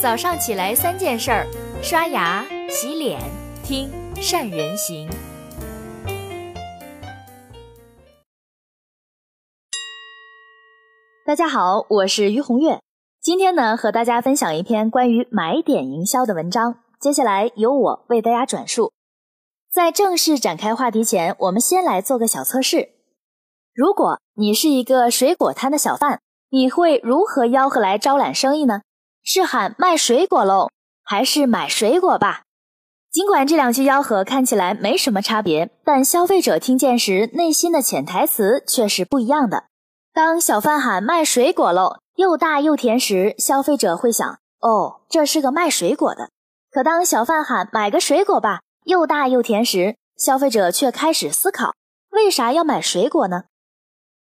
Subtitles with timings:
[0.00, 1.44] 早上起来三件事儿：
[1.82, 3.20] 刷牙、洗脸、
[3.64, 5.10] 听善人行。
[11.26, 12.80] 大家好，我是于红月。
[13.20, 16.76] 今天呢，和大家分享一篇关于买点营销的文章。
[17.00, 18.92] 接下来由我为大家转述。
[19.68, 22.90] 在正式展开话题前，我们先来做个小测试。
[23.74, 28.82] 如果你是一个水果摊的小贩，你会如何吆喝来招揽生意呢？
[29.30, 30.70] 是喊卖水果喽，
[31.04, 32.44] 还是买水果吧？
[33.12, 39.64] 尽管这两句吆喝看起来没什么差别，但消费者听见时内心的潜台词却是不一样的。
[40.14, 44.26] 当小贩喊卖水果喽，又大又甜时，消费者会想：
[44.62, 46.30] 哦，这是个卖水果的。
[46.70, 51.74] 可当小贩喊买个水果吧，又大又甜时，消费者却开始思考：
[52.12, 53.42] 为啥要买水果呢？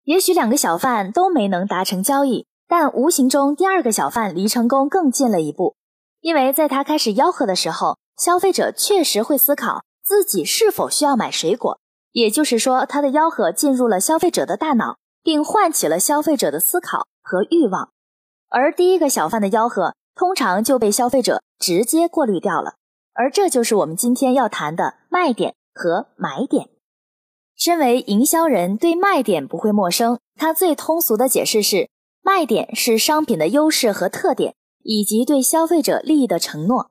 [0.04, 2.46] 也许两个小贩都没能达成交易。
[2.72, 5.76] 但无形中，第二个小贩离成功更近了一步，
[6.22, 11.82] 因为在他开始吆喝的时候，消费者确实会思考自己是否需要买水果。
[12.14, 17.92] 也就是说，他的吆喝进入了消费者的大脑，并唤起了消费者的思考和欲望。
[18.48, 22.76] 而第一个小贩的吆喝通常就被消费者直接过滤掉了。
[23.14, 26.70] 而这就是我们今天要谈的卖点和买点。
[27.58, 30.20] 身为营销人，对卖点不会陌生。
[30.38, 31.90] 他最通俗的解释是。
[32.24, 36.90] 卖点是商品的优势和特点，以及对消费者利益的承诺。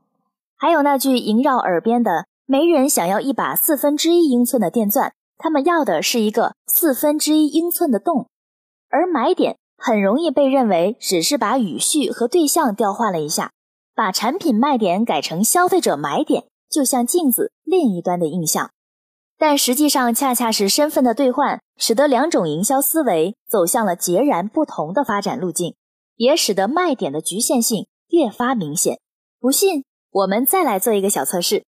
[0.57, 8.29] 还有那句萦绕耳边的“没人想要一把四分之一英寸的电钻，他们要的是一个四分之一英寸的洞”。
[8.91, 13.53] 而买点很容易被认为只是把语序和对象调换了一下，
[13.95, 18.71] 把产品卖点改成消费者买点，就像镜子另一端的印象。
[19.39, 25.75] 但实际上，恰恰是身份的兑换，使得两种营销思维走向了截然不同的发展路径，
[26.15, 29.01] 也使得卖点的局限性越发明显。
[29.41, 31.65] 不信，我们再来做一个小测试：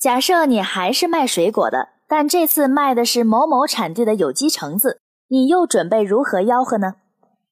[0.00, 6.94] 假设你还是卖水果的，但这次卖的是某某产地的有机橙子，你又准备如何吆喝呢？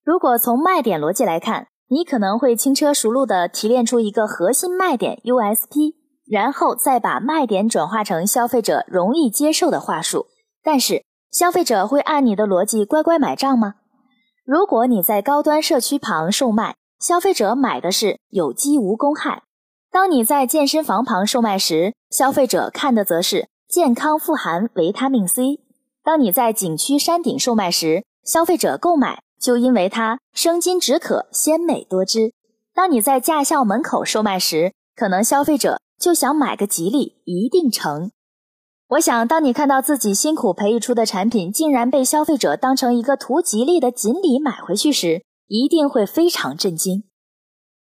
[0.02, 5.98] 如果从卖点逻辑来看，你可能会轻车熟路地提炼出一个核心卖点 USP。
[6.30, 10.26] 然后再把卖点转化成消费者容易接受的话术，
[10.62, 13.74] 但是消费者会按你的逻辑乖乖买账吗？
[14.44, 19.42] 如果你在高端社区旁售卖，消费者买的是有机无公害；
[19.90, 25.60] 当你在健身房旁售卖时，消费者看的则是健康富含维他命 C；
[26.02, 32.30] 当你在景区山顶售卖时，消费者购买就因为它生津止渴、鲜美多汁；
[32.74, 35.78] 当你在驾校门口售卖时，可能消费者。
[35.98, 38.12] 就想买个吉利，一定成。
[38.92, 47.04] 我想，当你看到自己辛苦培育出的产品竟然被消费者当成一个图吉利的锦鲤买回去时，一定会非常震惊。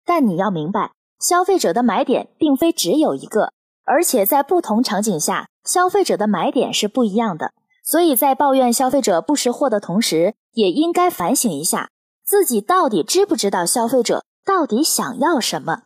[0.03, 3.51] 但你要明白，消费者的买点并非只有一个，
[3.83, 7.53] 而且在不同场景下，消费者的买点是不一样的。
[7.83, 11.91] 所以在抱怨消费者不识货的同时，也应该反省一下，
[12.25, 15.83] 自己到底知不知道消费者到底想要什么。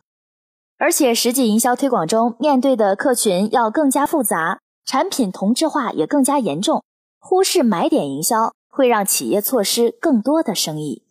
[0.78, 6.84] 而且，实际营销推广中面对的客群要更加复杂，产品同质化也更加严重。
[7.18, 11.04] 忽视买点营销会让企业错失更多的生意。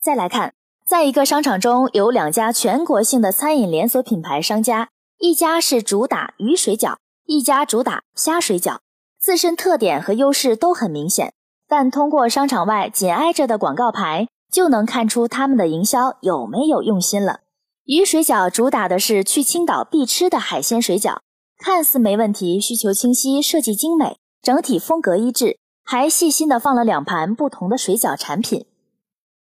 [0.00, 0.54] 再来看，
[0.86, 8.78] 在一个商场中有两家全国性的餐饮连锁品牌商家，一家是主打鱼水饺，一家主打虾水饺，
[9.18, 11.32] 自身特点和优势都很明显，
[11.66, 17.40] 但通过商场外紧挨着的广告牌，就能看出他们的营销有没有用心了。
[17.84, 21.18] 鱼水饺主打的是去青岛必吃的海鲜水饺，
[21.58, 28.66] 看似没问题，需求清晰，设计精美，整体风格一致，还细心的放了两盘不同的水饺产品。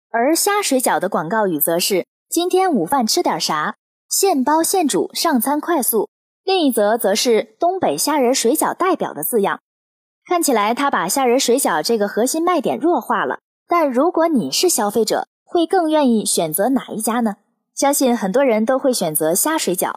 [0.10, 3.76] 而虾水饺的广告语则是“今天午饭吃点啥？
[4.10, 6.10] 现包现煮，上餐快速”。
[6.44, 9.62] 另一则则是东北虾仁水饺代表的字样。
[10.26, 17.38] 看起来他把虾仁水饺这个核心卖点弱化了，但如果你是消费者，会更愿意选择哪一家呢？
[17.74, 19.96] 相信很多人都会选择虾水饺，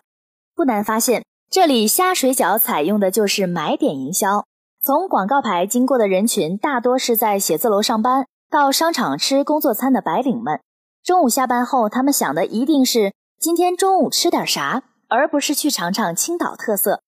[0.55, 1.25] 不难发现，
[1.57, 4.45] 这里虾水饺采用的就是买点营销。
[4.83, 10.61] 从广告牌经过的人群大多是在写字楼上班、到商场吃工作餐的白领们。
[11.03, 17.01] 中午下班后，他们想的一定是今天中午吃点啥，而不是去尝尝青岛特色。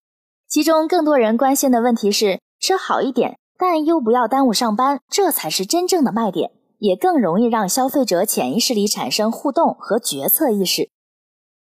[0.49, 6.53] 其中更多人关心的问题是吃好一点，但又不要耽误上班，这才是真正的卖点。
[6.79, 10.89] 也更容易让消费者潜意识里产生互动和决策意识。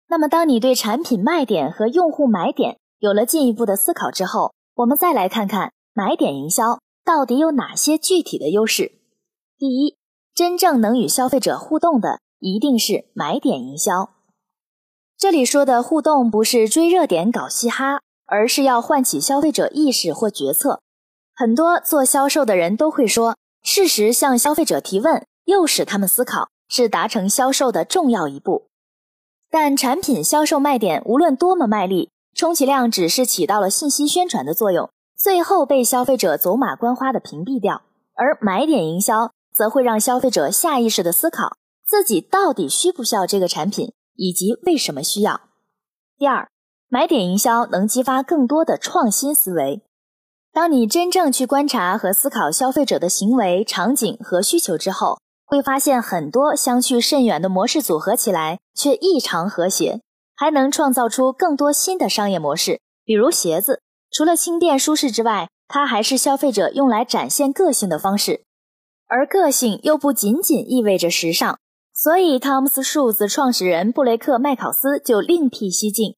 [0.10, 8.92] 那么，当你对产品卖点和用户买点有了进一步的思考之后，我们再来看看买点营销到底有哪些具体的优势。
[9.58, 9.98] 第一，
[10.36, 14.12] 真正能与消费者互动的一定是买点营销。
[15.18, 20.82] 这里说的互动不是追热点搞嘻哈，而是要唤起消费者意识或决策。
[21.36, 28.68] 很多做销售的人都会说，适时向消费者提问，诱使他们思考，是达成销售的重要一步。
[29.54, 37.84] 但产品销售卖点无论多么卖力，充其量只是起到了信息宣传的作用，最后被消费者走马观花的屏蔽掉。
[38.16, 41.56] 而买点营销则会让消费者下意识的思考
[41.86, 45.42] 自己到底需不需要这个产品，以及为什么需要。
[46.18, 46.50] 第二，
[46.90, 49.84] 买点营销能激发更多的创新思维。
[50.52, 55.20] 当你真正去观察和思考消费者的行为、场景和需求之后，
[55.54, 60.02] 会发现很多相去甚远的模式组合起来却异常和谐，
[60.36, 62.82] 还能创造出更多新的商业模式。
[63.06, 68.46] 比如鞋子，除了轻便舒适之外，它还是消费者用来展现个性的方式，
[69.08, 71.60] 而个性又不仅仅意味着时尚。
[71.94, 76.16] 所以，Tom's Shoes 创始人布雷克麦考斯就另辟蹊径，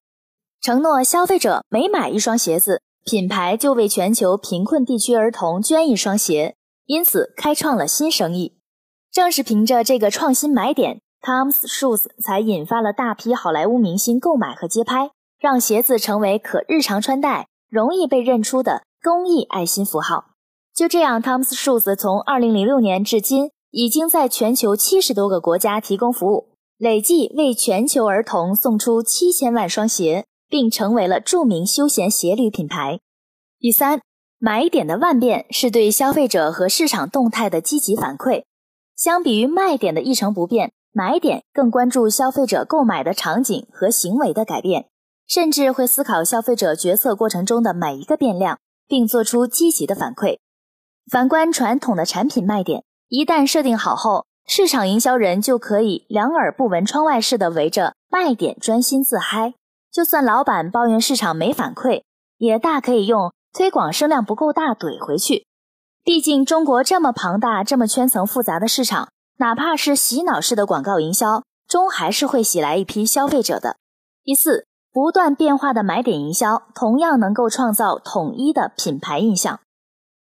[0.62, 2.80] 承诺消费者每买一双鞋子。
[3.04, 6.56] 品牌就为全球贫困地区儿童捐一双鞋，
[6.86, 8.55] 因此开创了新生意。
[9.16, 15.08] 正是凭着这个创新买点，Tom's Shoes 才引发了大批好莱坞明星购买和街拍，
[15.40, 20.32] 让鞋子成为可日常穿戴、容易被认出的公益爱心符号。
[20.74, 30.26] 就这样，Tom's Shoes 从2006年至今，已经在全球七十多个国家提供服务，累计为全球儿童送出七千万双鞋。
[30.48, 33.00] 并成为了著名休闲鞋履品牌。
[33.58, 34.00] 第三，
[34.38, 38.44] 买点的万变是对消费者和市场动态的积极反馈。
[38.96, 44.88] 相比于卖点的一成不变，买点更关注消费者购买的场景和行为的改变，
[45.28, 48.58] 甚至会思考消费者决策过程中的每一个变量，
[48.88, 50.38] 并做出积极的反馈。
[51.12, 59.52] 反观传统的产品卖点，一旦设定好后，市场营销人就可以两耳不闻窗外事的围着卖点专心自嗨。
[59.92, 62.02] 就算老板抱怨市场没反馈，
[62.38, 65.46] 也大可以用推广声量不够大怼回去。
[66.06, 69.08] 毕竟中国这么庞大、这么圈层复杂的市场，
[69.38, 73.78] 哪怕是洗脑式的广告营销，终还是会洗来一批消费者的。
[74.22, 79.58] 第四，不断变化的买点营销同样能够创造统一的品牌印象。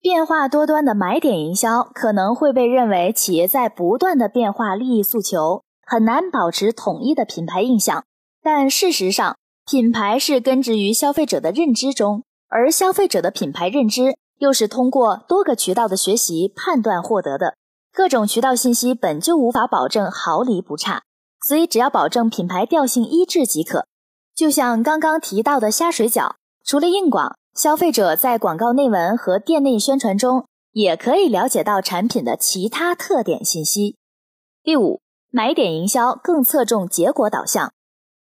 [0.01, 8.05] 变化多端的买点营销可能会被认为企业在不断的变化利益诉求，很难保持统一的品牌印象。
[8.41, 9.37] 但事实上，
[9.69, 17.57] 品牌是根植于消费者的认知中，而消费者的品牌认知又是通过多个渠道的学习判断获得的。
[17.93, 21.03] 各种渠道信息本就无法保证毫厘不差，
[21.47, 23.87] 所以只要保证品牌调性一致即可。
[24.35, 26.33] 就像刚刚提到的虾水饺，
[26.65, 33.97] 除了硬广，消费者在广告内文和店内宣传中也可以了解到产品的其他特点信息。
[34.65, 35.01] 第五，
[35.31, 37.71] 买点营销更侧重结果导向。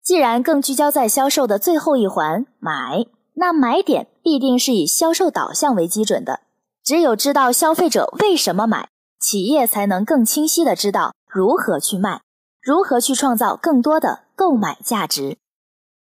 [0.05, 3.05] 既然更聚焦在销售的最后一环买，
[3.41, 6.41] 那买点必定是以销售导向为基准的。
[6.83, 8.89] 只有知道消费者为什么买，
[9.21, 12.23] 企业才能更清晰的知道如何去卖，
[12.61, 15.37] 如何去创造更多的购买价值。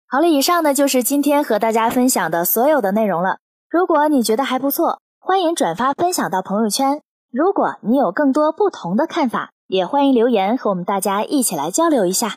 [0.08, 3.36] 好了，以上呢就是今天和大家分享的所有的内容了。
[3.68, 7.02] 如果你觉得还不错，欢迎转发分享到朋友圈。
[7.30, 12.36] 如果你有更多不同的看法，也欢迎留言和我们大家一起来交流一下。